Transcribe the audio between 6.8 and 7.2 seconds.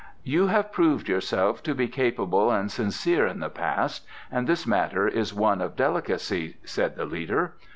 the